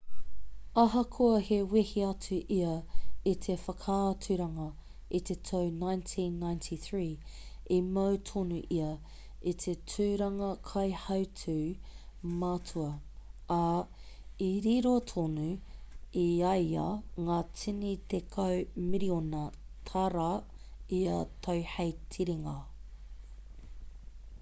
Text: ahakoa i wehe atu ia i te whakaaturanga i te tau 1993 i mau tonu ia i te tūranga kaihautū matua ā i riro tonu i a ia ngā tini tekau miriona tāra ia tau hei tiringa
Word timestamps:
ahakoa 0.81 1.41
i 1.55 1.57
wehe 1.71 2.01
atu 2.11 2.37
ia 2.53 2.69
i 3.31 3.33
te 3.45 3.55
whakaaturanga 3.63 4.63
i 5.19 5.19
te 5.29 5.35
tau 5.49 5.67
1993 5.81 7.03
i 7.75 7.77
mau 7.97 8.15
tonu 8.29 8.57
ia 8.77 8.89
i 9.51 9.53
te 9.65 9.73
tūranga 9.93 10.49
kaihautū 10.69 11.57
matua 12.45 12.89
ā 13.59 13.61
i 14.45 14.51
riro 14.67 14.95
tonu 15.13 15.47
i 16.21 16.27
a 16.53 16.57
ia 16.69 16.87
ngā 17.29 17.39
tini 17.61 17.95
tekau 18.15 18.67
miriona 18.91 19.47
tāra 19.91 20.29
ia 21.03 21.21
tau 21.49 21.67
hei 21.75 21.95
tiringa 22.17 22.61